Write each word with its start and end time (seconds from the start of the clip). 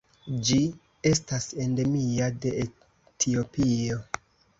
Ĝi 0.47 0.55
estas 1.09 1.45
endemia 1.65 2.29
de 2.47 2.53
Etiopio. 2.63 4.01